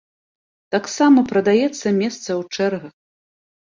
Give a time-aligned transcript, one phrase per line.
[0.75, 2.93] Таксама прадаецца месца ў чэргах.